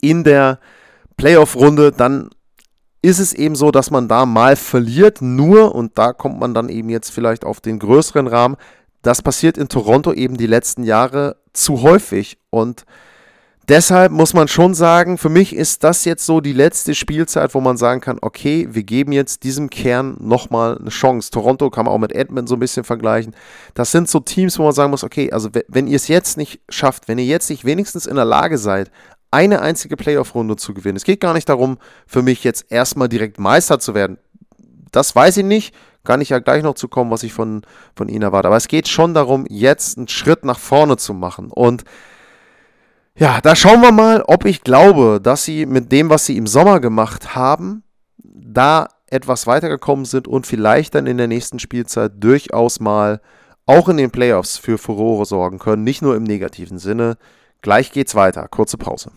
in 0.00 0.22
der 0.22 0.60
Playoff-Runde, 1.16 1.92
dann 1.92 2.30
ist 3.02 3.18
es 3.18 3.32
eben 3.32 3.56
so, 3.56 3.70
dass 3.70 3.90
man 3.90 4.08
da 4.08 4.26
mal 4.26 4.56
verliert. 4.56 5.22
Nur, 5.22 5.74
und 5.74 5.98
da 5.98 6.12
kommt 6.12 6.38
man 6.38 6.54
dann 6.54 6.68
eben 6.68 6.90
jetzt 6.90 7.10
vielleicht 7.10 7.44
auf 7.44 7.60
den 7.60 7.78
größeren 7.78 8.26
Rahmen, 8.26 8.56
das 9.02 9.22
passiert 9.22 9.56
in 9.56 9.68
Toronto 9.68 10.12
eben 10.12 10.36
die 10.36 10.48
letzten 10.48 10.82
Jahre 10.82 11.36
zu 11.52 11.82
häufig. 11.82 12.38
Und 12.50 12.84
Deshalb 13.68 14.12
muss 14.12 14.32
man 14.32 14.46
schon 14.46 14.74
sagen, 14.74 15.18
für 15.18 15.28
mich 15.28 15.52
ist 15.54 15.82
das 15.82 16.04
jetzt 16.04 16.24
so 16.24 16.40
die 16.40 16.52
letzte 16.52 16.94
Spielzeit, 16.94 17.52
wo 17.52 17.60
man 17.60 17.76
sagen 17.76 18.00
kann, 18.00 18.18
okay, 18.22 18.68
wir 18.70 18.84
geben 18.84 19.10
jetzt 19.10 19.42
diesem 19.42 19.70
Kern 19.70 20.16
nochmal 20.20 20.78
eine 20.78 20.90
Chance. 20.90 21.32
Toronto 21.32 21.68
kann 21.70 21.86
man 21.86 21.94
auch 21.94 21.98
mit 21.98 22.12
Edmund 22.12 22.48
so 22.48 22.54
ein 22.54 22.60
bisschen 22.60 22.84
vergleichen. 22.84 23.34
Das 23.74 23.90
sind 23.90 24.08
so 24.08 24.20
Teams, 24.20 24.56
wo 24.60 24.62
man 24.62 24.72
sagen 24.72 24.92
muss, 24.92 25.02
okay, 25.02 25.32
also 25.32 25.50
wenn 25.66 25.88
ihr 25.88 25.96
es 25.96 26.06
jetzt 26.06 26.36
nicht 26.36 26.60
schafft, 26.68 27.08
wenn 27.08 27.18
ihr 27.18 27.24
jetzt 27.24 27.50
nicht 27.50 27.64
wenigstens 27.64 28.06
in 28.06 28.14
der 28.14 28.24
Lage 28.24 28.56
seid, 28.56 28.92
eine 29.32 29.60
einzige 29.60 29.96
Playoff-Runde 29.96 30.54
zu 30.54 30.72
gewinnen. 30.72 30.96
Es 30.96 31.04
geht 31.04 31.20
gar 31.20 31.34
nicht 31.34 31.48
darum, 31.48 31.78
für 32.06 32.22
mich 32.22 32.44
jetzt 32.44 32.66
erstmal 32.70 33.08
direkt 33.08 33.40
Meister 33.40 33.80
zu 33.80 33.94
werden. 33.94 34.18
Das 34.92 35.16
weiß 35.16 35.38
ich 35.38 35.44
nicht. 35.44 35.74
Kann 36.04 36.20
ich 36.20 36.28
ja 36.28 36.38
gleich 36.38 36.62
noch 36.62 36.74
zu 36.74 36.86
kommen, 36.86 37.10
was 37.10 37.24
ich 37.24 37.32
von, 37.32 37.62
von 37.96 38.08
ihnen 38.08 38.22
erwarte. 38.22 38.46
Aber 38.46 38.56
es 38.56 38.68
geht 38.68 38.86
schon 38.86 39.12
darum, 39.12 39.44
jetzt 39.48 39.98
einen 39.98 40.06
Schritt 40.06 40.44
nach 40.44 40.60
vorne 40.60 40.96
zu 40.98 41.14
machen. 41.14 41.50
Und 41.50 41.82
ja, 43.16 43.40
da 43.40 43.56
schauen 43.56 43.80
wir 43.80 43.92
mal, 43.92 44.22
ob 44.26 44.44
ich 44.44 44.62
glaube, 44.62 45.20
dass 45.22 45.44
sie 45.44 45.66
mit 45.66 45.90
dem, 45.90 46.10
was 46.10 46.26
sie 46.26 46.36
im 46.36 46.46
Sommer 46.46 46.80
gemacht 46.80 47.34
haben, 47.34 47.82
da 48.22 48.88
etwas 49.08 49.46
weitergekommen 49.46 50.04
sind 50.04 50.28
und 50.28 50.46
vielleicht 50.46 50.94
dann 50.94 51.06
in 51.06 51.16
der 51.16 51.28
nächsten 51.28 51.58
Spielzeit 51.58 52.12
durchaus 52.16 52.80
mal 52.80 53.20
auch 53.64 53.88
in 53.88 53.96
den 53.96 54.10
Playoffs 54.10 54.58
für 54.58 54.78
Furore 54.78 55.24
sorgen 55.24 55.58
können, 55.58 55.84
nicht 55.84 56.02
nur 56.02 56.14
im 56.16 56.24
negativen 56.24 56.78
Sinne. 56.78 57.16
Gleich 57.62 57.90
geht's 57.90 58.14
weiter. 58.14 58.46
Kurze 58.48 58.76
Pause. 58.76 59.10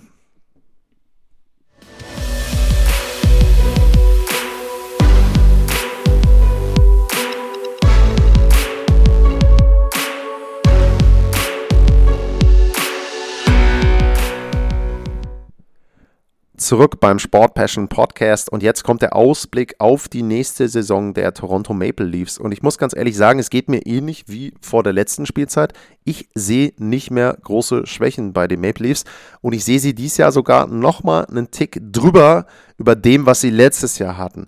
Zurück 16.69 16.99
beim 16.99 17.17
Sport 17.17 17.55
Passion 17.55 17.87
Podcast 17.87 18.51
und 18.51 18.61
jetzt 18.61 18.83
kommt 18.83 19.01
der 19.01 19.15
Ausblick 19.15 19.73
auf 19.79 20.07
die 20.07 20.21
nächste 20.21 20.69
Saison 20.69 21.15
der 21.15 21.33
Toronto 21.33 21.73
Maple 21.73 22.05
Leafs. 22.05 22.37
Und 22.37 22.51
ich 22.51 22.61
muss 22.61 22.77
ganz 22.77 22.95
ehrlich 22.95 23.17
sagen, 23.17 23.39
es 23.39 23.49
geht 23.49 23.69
mir 23.69 23.87
ähnlich 23.87 24.25
wie 24.27 24.53
vor 24.61 24.83
der 24.83 24.93
letzten 24.93 25.25
Spielzeit. 25.25 25.73
Ich 26.03 26.29
sehe 26.35 26.73
nicht 26.77 27.09
mehr 27.09 27.35
große 27.41 27.87
Schwächen 27.87 28.33
bei 28.33 28.47
den 28.47 28.61
Maple 28.61 28.85
Leafs 28.85 29.05
und 29.41 29.53
ich 29.53 29.65
sehe 29.65 29.79
sie 29.79 29.95
dieses 29.95 30.17
Jahr 30.17 30.31
sogar 30.31 30.67
nochmal 30.67 31.25
einen 31.25 31.49
Tick 31.49 31.79
drüber 31.81 32.45
über 32.77 32.95
dem, 32.95 33.25
was 33.25 33.41
sie 33.41 33.49
letztes 33.49 33.97
Jahr 33.97 34.19
hatten. 34.19 34.45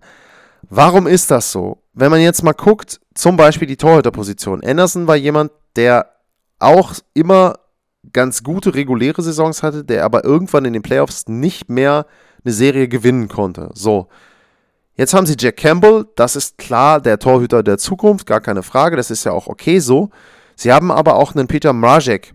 Warum 0.69 1.07
ist 1.07 1.31
das 1.31 1.51
so? 1.51 1.81
Wenn 1.93 2.11
man 2.11 2.21
jetzt 2.21 2.43
mal 2.43 2.53
guckt, 2.53 3.01
zum 3.15 3.35
Beispiel 3.35 3.67
die 3.67 3.77
Torhüterposition. 3.77 4.63
Anderson 4.63 5.07
war 5.07 5.15
jemand, 5.15 5.51
der 5.75 6.11
auch 6.59 6.93
immer 7.15 7.55
ganz 8.13 8.43
gute 8.43 8.73
reguläre 8.73 9.21
Saisons 9.21 9.63
hatte, 9.63 9.83
der 9.83 10.05
aber 10.05 10.23
irgendwann 10.23 10.65
in 10.65 10.73
den 10.73 10.81
Playoffs 10.81 11.27
nicht 11.27 11.69
mehr 11.69 12.05
eine 12.43 12.53
Serie 12.53 12.87
gewinnen 12.87 13.27
konnte. 13.27 13.69
So. 13.73 14.07
Jetzt 14.95 15.13
haben 15.13 15.25
sie 15.25 15.35
Jack 15.39 15.57
Campbell, 15.57 16.05
das 16.15 16.35
ist 16.35 16.57
klar 16.57 16.99
der 16.99 17.19
Torhüter 17.19 17.63
der 17.63 17.77
Zukunft, 17.77 18.25
gar 18.25 18.41
keine 18.41 18.63
Frage, 18.63 18.97
das 18.97 19.09
ist 19.09 19.23
ja 19.23 19.31
auch 19.31 19.47
okay 19.47 19.79
so. 19.79 20.09
Sie 20.55 20.71
haben 20.71 20.91
aber 20.91 21.15
auch 21.15 21.33
einen 21.33 21.47
Peter 21.47 21.73
Mrazek, 21.73 22.33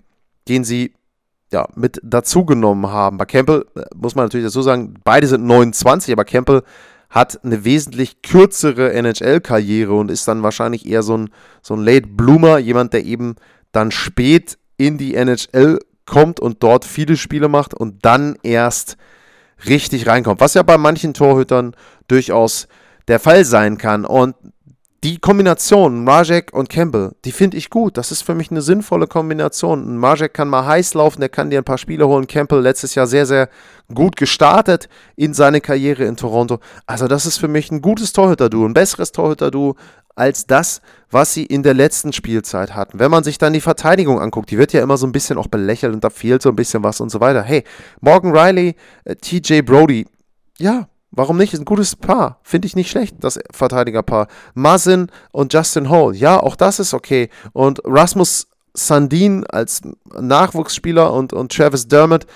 den 0.48 0.64
sie 0.64 0.94
ja, 1.52 1.68
mit 1.74 2.00
dazugenommen 2.02 2.90
haben. 2.90 3.18
Bei 3.18 3.24
Campbell 3.24 3.66
äh, 3.76 3.82
muss 3.94 4.14
man 4.14 4.24
natürlich 4.24 4.46
dazu 4.46 4.62
sagen, 4.62 4.94
beide 5.04 5.26
sind 5.26 5.44
29, 5.44 6.12
aber 6.12 6.24
Campbell 6.24 6.62
hat 7.08 7.44
eine 7.44 7.64
wesentlich 7.64 8.22
kürzere 8.22 8.92
NHL-Karriere 8.92 9.94
und 9.94 10.10
ist 10.10 10.26
dann 10.26 10.42
wahrscheinlich 10.42 10.86
eher 10.86 11.02
so 11.02 11.16
ein, 11.16 11.30
so 11.62 11.74
ein 11.74 11.84
Late 11.84 12.08
Bloomer, 12.08 12.58
jemand, 12.58 12.92
der 12.92 13.04
eben 13.04 13.36
dann 13.70 13.92
spät 13.92 14.58
in 14.76 14.98
die 14.98 15.14
NHL 15.14 15.78
kommt 16.04 16.40
und 16.40 16.62
dort 16.62 16.84
viele 16.84 17.16
Spiele 17.16 17.48
macht 17.48 17.74
und 17.74 18.04
dann 18.04 18.36
erst 18.42 18.96
richtig 19.68 20.06
reinkommt. 20.06 20.40
Was 20.40 20.54
ja 20.54 20.62
bei 20.62 20.78
manchen 20.78 21.14
Torhütern 21.14 21.74
durchaus 22.08 22.68
der 23.08 23.20
Fall 23.20 23.44
sein 23.44 23.78
kann. 23.78 24.04
Und 24.04 24.34
die 25.06 25.18
Kombination 25.18 26.02
Marek 26.02 26.52
und 26.52 26.68
Campbell, 26.68 27.12
die 27.24 27.30
finde 27.30 27.56
ich 27.56 27.70
gut. 27.70 27.96
Das 27.96 28.10
ist 28.10 28.22
für 28.22 28.34
mich 28.34 28.50
eine 28.50 28.60
sinnvolle 28.60 29.06
Kombination. 29.06 29.96
Marek 29.98 30.34
kann 30.34 30.48
mal 30.48 30.66
heiß 30.66 30.94
laufen, 30.94 31.20
der 31.20 31.28
kann 31.28 31.48
dir 31.48 31.58
ein 31.58 31.64
paar 31.64 31.78
Spiele 31.78 32.08
holen. 32.08 32.26
Campbell 32.26 32.58
letztes 32.58 32.96
Jahr 32.96 33.06
sehr, 33.06 33.24
sehr 33.24 33.48
gut 33.94 34.16
gestartet 34.16 34.88
in 35.14 35.32
seine 35.32 35.60
Karriere 35.60 36.02
in 36.06 36.16
Toronto. 36.16 36.58
Also 36.86 37.06
das 37.06 37.24
ist 37.24 37.38
für 37.38 37.46
mich 37.46 37.70
ein 37.70 37.82
gutes 37.82 38.12
Torhüter-Duo, 38.14 38.66
ein 38.66 38.74
besseres 38.74 39.12
Torhüter-Duo 39.12 39.76
als 40.16 40.48
das, 40.48 40.80
was 41.08 41.32
sie 41.32 41.46
in 41.46 41.62
der 41.62 41.74
letzten 41.74 42.12
Spielzeit 42.12 42.74
hatten. 42.74 42.98
Wenn 42.98 43.12
man 43.12 43.22
sich 43.22 43.38
dann 43.38 43.52
die 43.52 43.60
Verteidigung 43.60 44.20
anguckt, 44.20 44.50
die 44.50 44.58
wird 44.58 44.72
ja 44.72 44.82
immer 44.82 44.96
so 44.96 45.06
ein 45.06 45.12
bisschen 45.12 45.38
auch 45.38 45.46
belächelt 45.46 45.94
und 45.94 46.02
da 46.02 46.10
fehlt 46.10 46.42
so 46.42 46.48
ein 46.48 46.56
bisschen 46.56 46.82
was 46.82 47.00
und 47.00 47.10
so 47.10 47.20
weiter. 47.20 47.42
Hey, 47.44 47.62
Morgan 48.00 48.36
Riley, 48.36 48.74
äh, 49.04 49.14
TJ 49.14 49.60
Brody, 49.60 50.04
ja, 50.58 50.88
warum 51.16 51.36
nicht? 51.36 51.52
Ist 51.52 51.60
ein 51.60 51.64
gutes 51.64 51.96
Paar. 51.96 52.38
Finde 52.42 52.66
ich 52.66 52.76
nicht 52.76 52.90
schlecht, 52.90 53.16
das 53.20 53.38
Verteidigerpaar. 53.50 54.28
Mazin 54.54 55.10
und 55.32 55.52
Justin 55.52 55.90
Hall, 55.90 56.14
ja, 56.14 56.38
auch 56.40 56.56
das 56.56 56.78
ist 56.78 56.94
okay. 56.94 57.30
Und 57.52 57.80
Rasmus 57.84 58.48
Sandin 58.74 59.46
als 59.46 59.80
Nachwuchsspieler 60.12 61.12
und, 61.12 61.32
und 61.32 61.50
Travis 61.50 61.88
Dermott 61.88 62.26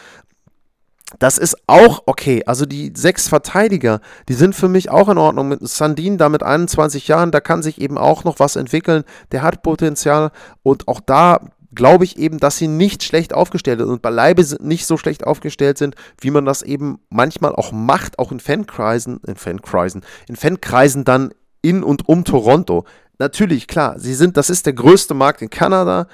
das 1.18 1.38
ist 1.38 1.56
auch 1.66 2.02
okay. 2.06 2.44
Also 2.46 2.66
die 2.66 2.92
sechs 2.94 3.28
Verteidiger, 3.28 4.00
die 4.28 4.34
sind 4.34 4.54
für 4.54 4.68
mich 4.68 4.90
auch 4.90 5.08
in 5.08 5.18
Ordnung. 5.18 5.48
Mit 5.48 5.66
Sandin 5.66 6.18
da 6.18 6.28
mit 6.28 6.42
21 6.42 7.08
Jahren, 7.08 7.32
da 7.32 7.40
kann 7.40 7.62
sich 7.62 7.80
eben 7.80 7.98
auch 7.98 8.24
noch 8.24 8.38
was 8.38 8.56
entwickeln. 8.56 9.04
Der 9.32 9.42
hat 9.42 9.62
Potenzial 9.62 10.30
und 10.62 10.86
auch 10.86 11.00
da 11.00 11.40
glaube 11.74 12.04
ich 12.04 12.18
eben, 12.18 12.38
dass 12.38 12.56
sie 12.56 12.68
nicht 12.68 13.04
schlecht 13.04 13.32
aufgestellt 13.32 13.80
sind 13.80 13.88
und 13.88 14.02
beileibe 14.02 14.44
nicht 14.60 14.86
so 14.86 14.96
schlecht 14.96 15.26
aufgestellt 15.26 15.78
sind, 15.78 15.94
wie 16.20 16.30
man 16.30 16.44
das 16.44 16.62
eben 16.62 16.98
manchmal 17.10 17.54
auch 17.54 17.72
macht, 17.72 18.18
auch 18.18 18.32
in 18.32 18.40
Fankreisen, 18.40 19.20
in 19.26 19.36
Fankreisen, 19.36 20.02
in 20.28 20.36
Fankreisen 20.36 21.04
dann 21.04 21.32
in 21.62 21.82
und 21.82 22.08
um 22.08 22.24
Toronto. 22.24 22.84
Natürlich, 23.18 23.66
klar, 23.66 23.98
sie 23.98 24.14
sind, 24.14 24.36
das 24.36 24.50
ist 24.50 24.66
der 24.66 24.72
größte 24.72 25.14
Markt 25.14 25.42
in 25.42 25.50
Kanada 25.50 26.06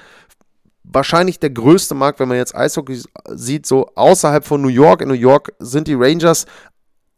wahrscheinlich 0.91 1.39
der 1.39 1.49
größte 1.49 1.95
Markt, 1.95 2.19
wenn 2.19 2.27
man 2.27 2.37
jetzt 2.37 2.55
Eishockey 2.55 3.01
sieht, 3.29 3.65
so 3.65 3.91
außerhalb 3.95 4.45
von 4.45 4.61
New 4.61 4.67
York. 4.69 5.01
In 5.01 5.09
New 5.09 5.13
York 5.13 5.53
sind 5.59 5.87
die 5.87 5.95
Rangers 5.95 6.45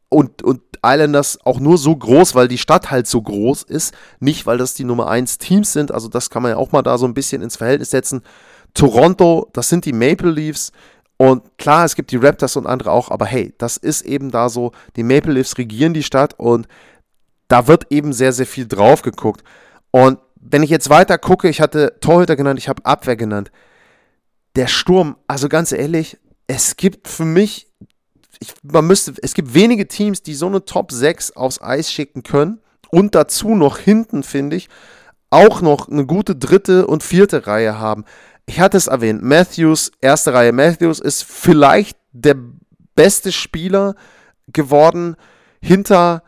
und, 0.10 0.42
und 0.42 0.62
Islanders 0.84 1.40
auch 1.46 1.60
nur 1.60 1.78
so 1.78 1.96
groß, 1.96 2.36
weil 2.36 2.48
die 2.48 2.58
Stadt 2.58 2.92
halt 2.92 3.08
so 3.08 3.22
groß 3.22 3.64
ist. 3.64 3.94
Nicht, 4.20 4.46
weil 4.46 4.58
das 4.58 4.74
die 4.74 4.84
Nummer 4.84 5.08
1 5.08 5.38
Teams 5.38 5.72
sind. 5.72 5.92
Also 5.92 6.08
das 6.08 6.30
kann 6.30 6.42
man 6.42 6.52
ja 6.52 6.58
auch 6.58 6.72
mal 6.72 6.82
da 6.82 6.98
so 6.98 7.06
ein 7.06 7.14
bisschen 7.14 7.42
ins 7.42 7.58
Verhältnis 7.58 7.92
setzen. 7.92 8.24
Toronto, 8.74 9.50
das 9.54 9.70
sind 9.70 9.86
die 9.86 9.94
Maple 9.94 10.32
Leafs. 10.32 10.72
Und 11.18 11.58
klar, 11.58 11.86
es 11.86 11.96
gibt 11.96 12.12
die 12.12 12.18
Raptors 12.18 12.56
und 12.56 12.66
andere 12.66 12.92
auch, 12.92 13.12
aber 13.12 13.26
hey, 13.26 13.54
das 13.58 13.76
ist 13.76 14.04
eben 14.04 14.32
da 14.32 14.48
so, 14.48 14.72
die 14.96 15.04
Maple 15.04 15.34
Leafs 15.34 15.58
regieren 15.58 15.94
die 15.94 16.04
Stadt 16.04 16.34
und 16.40 16.66
da 17.50 17.68
wird 17.68 17.88
eben 17.90 18.14
sehr, 18.14 18.32
sehr 18.32 18.46
viel 18.46 18.68
drauf 18.68 19.02
geguckt. 19.02 19.44
Und 19.92 20.20
wenn 20.40 20.64
ich 20.64 20.70
jetzt 20.70 20.90
weiter 20.90 21.18
gucke, 21.18 21.50
ich 21.50 21.60
hatte 21.60 21.98
Torhüter 22.00 22.38
genannt, 22.38 22.58
ich 22.58 22.70
habe 22.70 22.86
Abwehr 22.86 23.18
genannt. 23.18 23.52
Der 24.56 24.68
Sturm, 24.68 25.18
also 25.28 25.50
ganz 25.50 25.74
ehrlich, 25.74 26.18
es 26.48 26.78
gibt 26.78 27.10
für 27.10 27.26
mich, 27.26 27.68
ich, 28.40 28.54
man 28.64 28.88
müsste, 28.88 29.14
es 29.22 29.34
gibt 29.34 29.54
wenige 29.54 29.88
Teams, 29.88 30.24
die 30.24 30.34
so 30.34 30.48
eine 30.48 30.66
Top 30.66 30.92
6 30.92 31.32
aufs 31.32 31.62
Eis 31.62 31.92
schicken 31.92 32.24
können 32.24 32.60
und 32.90 33.16
dazu 33.16 33.56
noch 33.56 33.78
hinten, 33.78 34.24
finde 34.24 34.56
ich, 34.56 34.70
auch 35.30 35.62
noch 35.62 35.90
eine 35.90 36.06
gute 36.06 36.36
dritte 36.36 36.88
und 36.88 37.04
vierte 37.04 37.46
Reihe 37.46 37.78
haben. 37.78 38.06
Ich 38.46 38.60
hatte 38.60 38.78
es 38.78 38.88
erwähnt, 38.88 39.22
Matthews, 39.22 39.92
erste 40.02 40.34
Reihe. 40.34 40.54
Matthews 40.54 41.00
ist 41.00 41.24
vielleicht 41.24 41.98
der 42.14 42.36
beste 42.96 43.32
Spieler 43.32 43.96
geworden 44.48 45.16
hinter 45.62 46.24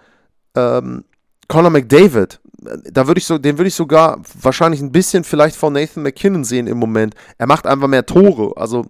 ähm, 0.55 1.05
Conor 1.47 1.71
McDavid 1.71 2.41
da 2.61 3.07
würde 3.07 3.19
ich 3.19 3.25
so, 3.25 3.37
den 3.37 3.57
würde 3.57 3.69
ich 3.69 3.75
sogar 3.75 4.21
wahrscheinlich 4.39 4.81
ein 4.81 4.91
bisschen 4.91 5.23
vielleicht 5.23 5.55
von 5.55 5.73
Nathan 5.73 6.03
McKinnon 6.03 6.43
sehen 6.43 6.67
im 6.67 6.77
Moment. 6.77 7.15
Er 7.37 7.47
macht 7.47 7.65
einfach 7.65 7.87
mehr 7.87 8.05
Tore. 8.05 8.53
Also 8.55 8.85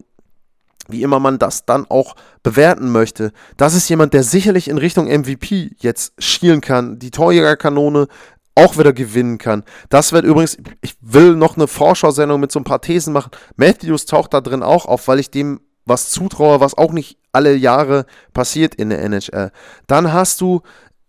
wie 0.90 1.04
immer 1.04 1.20
man 1.20 1.40
das 1.40 1.66
dann 1.66 1.86
auch 1.90 2.16
bewerten 2.44 2.92
möchte. 2.92 3.32
Das 3.58 3.74
ist 3.74 3.90
jemand, 3.90 4.14
der 4.14 4.24
sicherlich 4.24 4.68
in 4.68 4.78
Richtung 4.78 5.06
MVP 5.08 5.72
jetzt 5.78 6.14
schielen 6.18 6.62
kann, 6.62 7.00
die 7.00 7.12
Torjägerkanone 7.12 8.08
auch 8.56 8.78
wieder 8.78 8.94
gewinnen 8.94 9.38
kann. 9.38 9.64
Das 9.90 10.12
wird 10.12 10.26
übrigens, 10.26 10.58
ich 10.82 10.96
will 11.02 11.36
noch 11.36 11.56
eine 11.56 11.68
Vorschau-Sendung 11.68 12.40
mit 12.40 12.52
so 12.52 12.60
ein 12.60 12.66
paar 12.66 12.82
Thesen 12.82 13.14
machen. 13.14 13.32
Matthews 13.56 14.06
taucht 14.06 14.34
da 14.34 14.42
drin 14.42 14.64
auch 14.64 14.86
auf, 14.86 15.08
weil 15.08 15.20
ich 15.20 15.32
dem 15.32 15.62
was 15.86 16.10
zutraue, 16.10 16.60
was 16.60 16.78
auch 16.78 16.92
nicht 16.92 17.18
alle 17.32 17.56
Jahre 17.56 18.06
passiert 18.34 18.76
in 18.76 18.90
der 18.90 19.02
NHL. 19.02 19.52
Dann 19.88 20.14
hast 20.14 20.42
du 20.42 20.62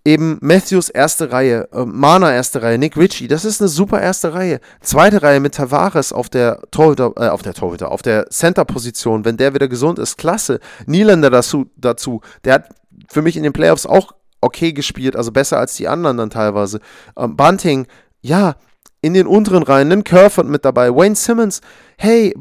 eben 0.04 0.38
Matthews 0.40 0.88
erste 0.88 1.30
Reihe, 1.32 1.68
äh, 1.72 1.84
Mana 1.84 2.32
erste 2.32 2.62
Reihe, 2.62 2.78
Nick 2.78 2.96
Ritchie, 2.96 3.28
das 3.28 3.44
ist 3.44 3.60
eine 3.60 3.68
super 3.68 4.00
erste 4.00 4.34
Reihe. 4.34 4.60
Zweite 4.80 5.22
Reihe 5.22 5.40
mit 5.40 5.54
Tavares 5.54 6.12
auf 6.12 6.28
der 6.28 6.60
Torhüter, 6.70 7.12
äh, 7.16 7.28
auf 7.28 7.42
der 7.42 7.54
Torhüter, 7.54 7.92
auf 7.92 8.02
der 8.02 8.28
Center-Position, 8.28 9.24
wenn 9.24 9.36
der 9.36 9.54
wieder 9.54 9.68
gesund 9.68 9.98
ist, 9.98 10.18
klasse. 10.18 10.60
Nielander 10.86 11.30
dazu, 11.30 11.70
dazu, 11.76 12.20
der 12.44 12.54
hat 12.54 12.68
für 13.08 13.22
mich 13.22 13.36
in 13.36 13.42
den 13.42 13.52
Playoffs 13.52 13.86
auch 13.86 14.12
okay 14.40 14.72
gespielt, 14.72 15.14
also 15.14 15.30
besser 15.30 15.58
als 15.58 15.76
die 15.76 15.86
anderen 15.86 16.16
dann 16.16 16.30
teilweise. 16.30 16.80
Ähm, 17.16 17.36
Bunting, 17.36 17.86
ja, 18.20 18.56
in 19.00 19.14
den 19.14 19.26
unteren 19.26 19.62
Reihen, 19.62 19.88
nimm 19.88 20.04
Kerford 20.04 20.48
mit 20.48 20.64
dabei, 20.64 20.94
Wayne 20.94 21.14
Simmons, 21.14 21.60
hey, 21.96 22.34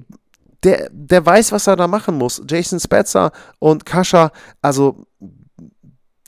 der, 0.64 0.90
der 0.92 1.26
weiß, 1.26 1.52
was 1.52 1.68
er 1.68 1.76
da 1.76 1.88
machen 1.88 2.18
muss. 2.18 2.42
Jason 2.48 2.80
Spetzer 2.80 3.32
und 3.58 3.86
Kascha, 3.86 4.32
also 4.62 5.06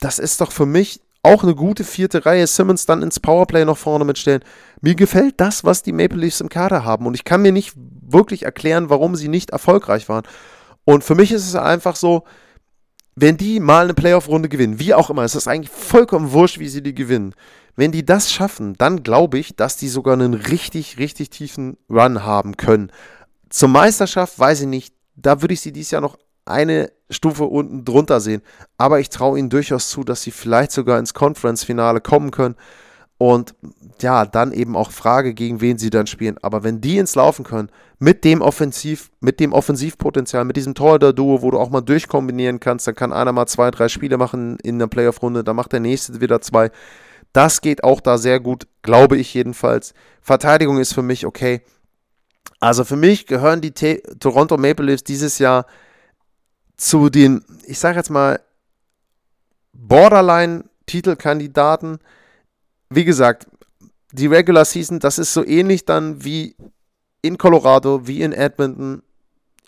das 0.00 0.18
ist 0.18 0.40
doch 0.40 0.50
für 0.50 0.66
mich 0.66 1.00
auch 1.24 1.42
eine 1.42 1.54
gute 1.54 1.84
vierte 1.84 2.26
Reihe, 2.26 2.46
Simmons 2.46 2.86
dann 2.86 3.02
ins 3.02 3.18
Powerplay 3.18 3.64
noch 3.64 3.78
vorne 3.78 4.04
mitstellen. 4.04 4.44
Mir 4.80 4.94
gefällt 4.94 5.40
das, 5.40 5.64
was 5.64 5.82
die 5.82 5.92
Maple 5.92 6.18
Leafs 6.18 6.40
im 6.40 6.48
Kader 6.48 6.84
haben 6.84 7.06
und 7.06 7.14
ich 7.14 7.24
kann 7.24 7.42
mir 7.42 7.52
nicht 7.52 7.74
wirklich 7.76 8.44
erklären, 8.44 8.90
warum 8.90 9.16
sie 9.16 9.28
nicht 9.28 9.50
erfolgreich 9.50 10.08
waren. 10.08 10.24
Und 10.84 11.02
für 11.02 11.14
mich 11.14 11.32
ist 11.32 11.46
es 11.46 11.54
einfach 11.54 11.96
so, 11.96 12.24
wenn 13.16 13.36
die 13.36 13.60
mal 13.60 13.84
eine 13.84 13.94
Playoff-Runde 13.94 14.48
gewinnen, 14.48 14.78
wie 14.78 14.92
auch 14.92 15.08
immer, 15.08 15.22
es 15.22 15.34
ist 15.34 15.48
eigentlich 15.48 15.70
vollkommen 15.70 16.32
wurscht, 16.32 16.58
wie 16.58 16.68
sie 16.68 16.82
die 16.82 16.94
gewinnen. 16.94 17.34
Wenn 17.76 17.92
die 17.92 18.04
das 18.04 18.32
schaffen, 18.32 18.74
dann 18.76 19.02
glaube 19.02 19.38
ich, 19.38 19.56
dass 19.56 19.76
die 19.76 19.88
sogar 19.88 20.14
einen 20.14 20.34
richtig, 20.34 20.98
richtig 20.98 21.30
tiefen 21.30 21.76
Run 21.88 22.24
haben 22.24 22.56
können. 22.56 22.92
Zur 23.50 23.68
Meisterschaft 23.68 24.38
weiß 24.38 24.62
ich 24.62 24.66
nicht, 24.66 24.94
da 25.16 25.40
würde 25.40 25.54
ich 25.54 25.60
sie 25.60 25.72
dieses 25.72 25.92
Jahr 25.92 26.02
noch 26.02 26.18
eine 26.44 26.90
Stufe 27.10 27.44
unten 27.44 27.84
drunter 27.84 28.20
sehen. 28.20 28.42
Aber 28.78 29.00
ich 29.00 29.10
traue 29.10 29.38
ihnen 29.38 29.50
durchaus 29.50 29.88
zu, 29.88 30.04
dass 30.04 30.22
sie 30.22 30.30
vielleicht 30.30 30.72
sogar 30.72 30.98
ins 30.98 31.14
Conference-Finale 31.14 32.00
kommen 32.00 32.30
können. 32.30 32.56
Und 33.18 33.54
ja, 34.00 34.26
dann 34.26 34.52
eben 34.52 34.76
auch 34.76 34.90
Frage, 34.90 35.34
gegen 35.34 35.60
wen 35.60 35.78
sie 35.78 35.90
dann 35.90 36.06
spielen. 36.06 36.36
Aber 36.42 36.64
wenn 36.64 36.80
die 36.80 36.98
ins 36.98 37.14
Laufen 37.14 37.44
können, 37.44 37.70
mit 37.98 38.24
dem 38.24 38.42
Offensiv, 38.42 39.10
mit 39.20 39.38
dem 39.40 39.52
Offensivpotenzial, 39.52 40.44
mit 40.44 40.56
diesem 40.56 40.74
Torhüter-Duo, 40.74 41.42
wo 41.42 41.50
du 41.50 41.58
auch 41.58 41.70
mal 41.70 41.80
durchkombinieren 41.80 42.60
kannst, 42.60 42.86
dann 42.86 42.94
kann 42.94 43.12
einer 43.12 43.32
mal 43.32 43.46
zwei, 43.46 43.70
drei 43.70 43.88
Spiele 43.88 44.18
machen 44.18 44.58
in 44.62 44.78
der 44.78 44.88
Playoff-Runde, 44.88 45.44
dann 45.44 45.56
macht 45.56 45.72
der 45.72 45.80
nächste 45.80 46.20
wieder 46.20 46.40
zwei. 46.40 46.70
Das 47.32 47.60
geht 47.60 47.84
auch 47.84 48.00
da 48.00 48.18
sehr 48.18 48.40
gut, 48.40 48.66
glaube 48.82 49.16
ich 49.16 49.32
jedenfalls. 49.32 49.94
Verteidigung 50.20 50.78
ist 50.78 50.92
für 50.92 51.02
mich 51.02 51.24
okay. 51.24 51.62
Also 52.60 52.84
für 52.84 52.96
mich 52.96 53.26
gehören 53.26 53.60
die 53.60 53.72
T 53.72 54.02
Toronto 54.20 54.56
Maple 54.56 54.86
Leafs 54.86 55.04
dieses 55.04 55.38
Jahr 55.38 55.66
zu 56.76 57.08
den, 57.10 57.44
ich 57.66 57.78
sage 57.78 57.98
jetzt 57.98 58.10
mal, 58.10 58.40
Borderline-Titelkandidaten. 59.72 61.98
Wie 62.90 63.04
gesagt, 63.04 63.46
die 64.12 64.26
Regular 64.26 64.64
Season, 64.64 64.98
das 65.00 65.18
ist 65.18 65.32
so 65.32 65.44
ähnlich 65.44 65.84
dann 65.84 66.24
wie 66.24 66.56
in 67.22 67.38
Colorado, 67.38 68.06
wie 68.06 68.22
in 68.22 68.32
Edmonton. 68.32 69.02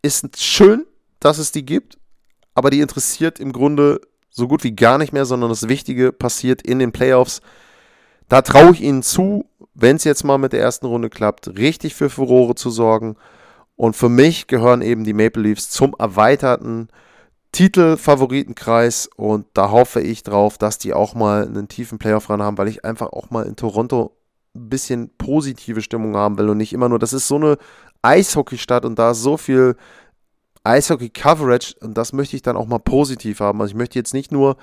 Ist 0.02 0.40
schön, 0.40 0.86
dass 1.20 1.38
es 1.38 1.52
die 1.52 1.66
gibt, 1.66 1.98
aber 2.54 2.70
die 2.70 2.80
interessiert 2.80 3.40
im 3.40 3.52
Grunde 3.52 4.00
so 4.30 4.46
gut 4.46 4.62
wie 4.62 4.76
gar 4.76 4.98
nicht 4.98 5.12
mehr, 5.12 5.24
sondern 5.24 5.48
das 5.48 5.66
Wichtige 5.68 6.12
passiert 6.12 6.62
in 6.62 6.78
den 6.78 6.92
Playoffs. 6.92 7.40
Da 8.28 8.42
traue 8.42 8.72
ich 8.72 8.82
ihnen 8.82 9.02
zu, 9.02 9.46
wenn 9.74 9.96
es 9.96 10.04
jetzt 10.04 10.22
mal 10.24 10.38
mit 10.38 10.52
der 10.52 10.60
ersten 10.60 10.86
Runde 10.86 11.10
klappt, 11.10 11.58
richtig 11.58 11.94
für 11.94 12.10
Furore 12.10 12.54
zu 12.54 12.70
sorgen. 12.70 13.16
Und 13.76 13.94
für 13.94 14.08
mich 14.08 14.46
gehören 14.46 14.82
eben 14.82 15.04
die 15.04 15.12
Maple 15.12 15.42
Leafs 15.42 15.70
zum 15.70 15.94
erweiterten 15.98 16.88
Titelfavoritenkreis 17.52 19.08
und 19.16 19.46
da 19.54 19.70
hoffe 19.70 20.00
ich 20.00 20.22
drauf, 20.22 20.58
dass 20.58 20.78
die 20.78 20.92
auch 20.92 21.14
mal 21.14 21.46
einen 21.46 21.68
tiefen 21.68 21.98
Playoff 21.98 22.28
ran 22.28 22.42
haben, 22.42 22.58
weil 22.58 22.68
ich 22.68 22.84
einfach 22.84 23.12
auch 23.12 23.30
mal 23.30 23.46
in 23.46 23.56
Toronto 23.56 24.14
ein 24.54 24.68
bisschen 24.68 25.10
positive 25.16 25.80
Stimmung 25.80 26.16
haben 26.16 26.36
will 26.38 26.50
und 26.50 26.58
nicht 26.58 26.72
immer 26.72 26.88
nur, 26.88 26.98
das 26.98 27.12
ist 27.12 27.28
so 27.28 27.36
eine 27.36 27.56
Eishockeystadt 28.02 28.84
und 28.84 28.98
da 28.98 29.12
ist 29.12 29.22
so 29.22 29.36
viel 29.36 29.76
Eishockey-Coverage 30.64 31.76
und 31.80 31.96
das 31.96 32.12
möchte 32.12 32.36
ich 32.36 32.42
dann 32.42 32.56
auch 32.56 32.66
mal 32.66 32.78
positiv 32.78 33.40
haben. 33.40 33.60
Also 33.60 33.70
ich 33.70 33.76
möchte 33.76 33.98
jetzt 33.98 34.14
nicht 34.14 34.32
nur 34.32 34.56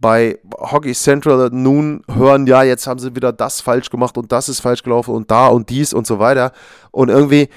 bei 0.00 0.38
Hockey 0.58 0.92
Central 0.92 1.50
nun 1.52 2.02
hören, 2.10 2.46
ja, 2.46 2.62
jetzt 2.62 2.86
haben 2.86 2.98
sie 3.00 3.14
wieder 3.16 3.32
das 3.32 3.60
falsch 3.60 3.90
gemacht 3.90 4.16
und 4.16 4.32
das 4.32 4.48
ist 4.48 4.60
falsch 4.60 4.82
gelaufen 4.82 5.14
und 5.14 5.30
da 5.30 5.48
und 5.48 5.70
dies 5.70 5.92
und 5.92 6.06
so 6.06 6.18
weiter. 6.18 6.52
Und 6.90 7.08
irgendwie 7.08 7.48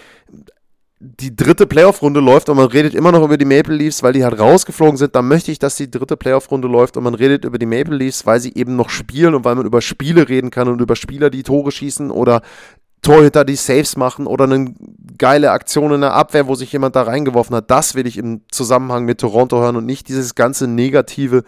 die 1.00 1.36
dritte 1.36 1.68
Playoff-Runde 1.68 2.20
läuft 2.20 2.50
und 2.50 2.58
man 2.58 2.68
redet 2.68 2.96
immer 2.96 3.12
noch 3.12 3.24
über 3.24 3.38
die 3.38 3.46
Maple 3.46 3.76
Leafs, 3.76 4.02
weil 4.02 4.14
die 4.14 4.24
halt 4.24 4.40
rausgeflogen 4.40 4.98
sind, 4.98 5.16
dann 5.16 5.28
möchte 5.28 5.52
ich, 5.52 5.60
dass 5.60 5.76
die 5.76 5.92
dritte 5.92 6.18
Playoff-Runde 6.18 6.68
läuft 6.68 6.98
und 6.98 7.04
man 7.04 7.14
redet 7.14 7.46
über 7.46 7.60
die 7.60 7.68
Maple 7.68 7.96
Leafs, 7.96 8.26
weil 8.26 8.40
sie 8.40 8.54
eben 8.56 8.76
noch 8.76 8.90
spielen 8.90 9.36
und 9.36 9.46
weil 9.46 9.56
man 9.56 9.68
über 9.68 9.82
Spiele 9.82 10.28
reden 10.28 10.50
kann 10.50 10.68
und 10.68 10.82
über 10.82 10.96
Spieler, 10.96 11.30
die 11.30 11.44
Tore 11.44 11.72
schießen 11.72 12.10
oder 12.10 12.42
Torhüter, 13.04 13.46
die 13.46 13.56
Saves 13.56 13.96
machen 13.96 14.26
oder 14.26 14.46
eine 14.46 14.74
geile 15.20 15.52
Aktion 15.52 15.94
in 15.94 16.02
der 16.02 16.14
Abwehr, 16.14 16.48
wo 16.48 16.56
sich 16.56 16.72
jemand 16.72 16.96
da 16.96 17.04
reingeworfen 17.04 17.56
hat. 17.56 17.70
Das 17.70 17.94
will 17.94 18.08
ich 18.08 18.18
im 18.18 18.42
Zusammenhang 18.52 19.06
mit 19.06 19.20
Toronto 19.20 19.60
hören 19.60 19.76
und 19.76 19.86
nicht 19.86 20.08
dieses 20.10 20.34
ganze 20.34 20.68
Negative, 20.68 21.44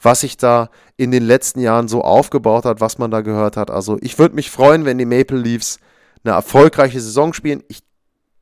was 0.00 0.20
sich 0.20 0.36
da 0.36 0.70
in 0.96 1.10
den 1.10 1.24
letzten 1.24 1.58
Jahren 1.58 1.88
so 1.88 2.02
aufgebaut 2.02 2.64
hat, 2.64 2.80
was 2.80 2.98
man 2.98 3.10
da 3.10 3.20
gehört 3.20 3.56
hat. 3.56 3.70
Also 3.70 3.98
ich 4.00 4.20
würde 4.20 4.36
mich 4.36 4.50
freuen, 4.50 4.84
wenn 4.84 4.98
die 4.98 5.06
Maple 5.06 5.38
Leafs 5.38 5.80
eine 6.22 6.34
erfolgreiche 6.34 7.00
Saison 7.00 7.32
spielen. 7.32 7.64
Ich 7.68 7.80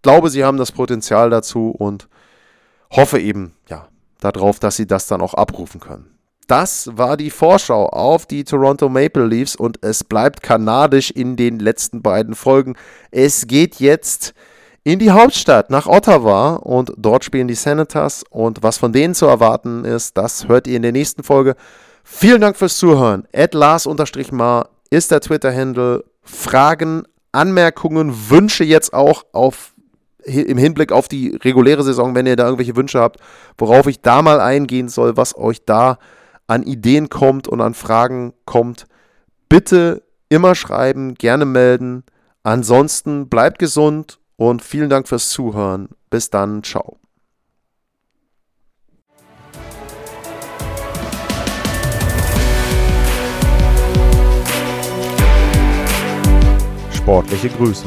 glaube, 0.03 0.31
sie 0.31 0.45
haben 0.45 0.59
das 0.59 0.73
Potenzial 0.73 1.31
dazu 1.31 1.71
und 1.71 2.09
hoffe 2.91 3.19
eben, 3.21 3.55
ja, 3.69 3.89
darauf, 4.21 4.59
dass 4.59 4.77
sie 4.77 4.87
das 4.87 5.07
dann 5.07 5.21
auch 5.21 5.35
abrufen 5.35 5.81
können. 5.81 6.11
Das 6.47 6.91
war 6.95 7.17
die 7.17 7.31
Vorschau 7.31 7.87
auf 7.87 8.27
die 8.27 8.43
Toronto 8.43 8.89
Maple 8.89 9.27
Leafs 9.27 9.55
und 9.55 9.79
es 9.85 10.03
bleibt 10.03 10.43
kanadisch 10.43 11.13
in 11.13 11.37
den 11.37 11.61
letzten 11.61 12.03
beiden 12.03 12.35
Folgen. 12.35 12.75
Es 13.13 13.47
geht 13.47 13.77
jetzt 13.77 14.35
in 14.83 14.99
die 14.99 15.13
Hauptstadt 15.13 15.71
nach 15.71 15.87
Ottawa 15.87 16.57
und 16.57 16.93
dort 16.97 17.23
spielen 17.25 17.47
die 17.47 17.55
Senators 17.55 18.25
und 18.31 18.65
was 18.65 18.79
von 18.79 18.93
denen 18.93 19.15
zu 19.15 19.27
erwarten 19.27 19.85
ist, 19.85 20.17
das 20.17 20.49
hört 20.49 20.67
ihr 20.67 20.77
in 20.77 20.83
der 20.83 20.91
nächsten 20.91 21.23
Folge. 21.23 21.55
Vielen 22.03 22.41
Dank 22.41 22.57
fürs 22.57 22.79
Zuhören. 22.79 23.29
Lars-Mar 23.33 24.71
ist 24.91 25.11
der 25.13 25.21
Twitter-Handle. 25.21 26.05
Fragen, 26.23 27.05
Anmerkungen, 27.31 28.31
Wünsche 28.31 28.65
jetzt 28.65 28.93
auch 28.93 29.25
auf 29.33 29.70
im 30.25 30.59
Hinblick 30.59 30.93
auf 30.93 31.09
die 31.09 31.37
reguläre 31.43 31.83
Saison, 31.83 32.15
wenn 32.15 32.27
ihr 32.27 32.37
da 32.37 32.45
irgendwelche 32.45 32.77
Wünsche 32.77 33.01
habt, 33.01 33.21
worauf 33.59 33.87
ich 33.87 34.01
da 34.01 34.23
mal 34.23 34.41
eingehen 34.41 34.89
soll, 34.89 35.17
was 35.17 35.37
euch 35.37 35.65
da 35.65 35.99
an 36.47 36.63
Ideen 36.63 37.09
kommt 37.09 37.47
und 37.49 37.61
an 37.61 37.75
Fragen 37.75 38.33
kommt, 38.45 38.87
bitte 39.49 40.03
immer 40.29 40.55
schreiben, 40.55 41.15
gerne 41.15 41.45
melden. 41.45 42.05
Ansonsten 42.43 43.29
bleibt 43.29 43.59
gesund 43.59 44.19
und 44.37 44.63
vielen 44.63 44.91
Dank 44.91 45.09
fürs 45.09 45.31
Zuhören. 45.31 45.91
Bis 46.09 46.31
dann, 46.31 46.63
ciao. 46.63 46.97
Sportliche 56.93 57.49
Grüße. 57.49 57.87